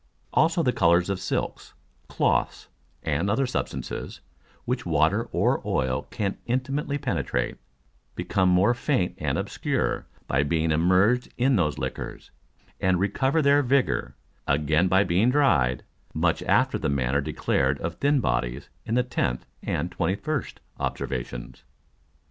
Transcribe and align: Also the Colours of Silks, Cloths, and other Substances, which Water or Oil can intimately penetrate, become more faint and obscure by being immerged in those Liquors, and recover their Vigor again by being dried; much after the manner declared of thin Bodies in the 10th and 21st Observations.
Also 0.33 0.63
the 0.63 0.73
Colours 0.73 1.11
of 1.11 1.19
Silks, 1.19 1.75
Cloths, 2.07 2.67
and 3.03 3.29
other 3.29 3.45
Substances, 3.45 4.19
which 4.65 4.83
Water 4.83 5.29
or 5.31 5.61
Oil 5.63 6.07
can 6.09 6.39
intimately 6.47 6.97
penetrate, 6.97 7.57
become 8.15 8.49
more 8.49 8.73
faint 8.73 9.13
and 9.19 9.37
obscure 9.37 10.07
by 10.25 10.41
being 10.41 10.71
immerged 10.71 11.31
in 11.37 11.55
those 11.55 11.77
Liquors, 11.77 12.31
and 12.79 12.99
recover 12.99 13.43
their 13.43 13.61
Vigor 13.61 14.15
again 14.47 14.87
by 14.87 15.03
being 15.03 15.29
dried; 15.29 15.83
much 16.15 16.41
after 16.47 16.79
the 16.79 16.89
manner 16.89 17.21
declared 17.21 17.77
of 17.77 17.97
thin 17.97 18.19
Bodies 18.21 18.69
in 18.87 18.95
the 18.95 19.03
10th 19.03 19.41
and 19.61 19.95
21st 19.95 20.53
Observations. 20.79 21.63